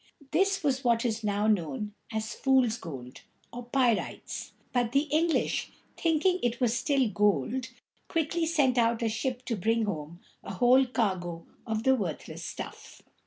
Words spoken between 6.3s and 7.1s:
it was real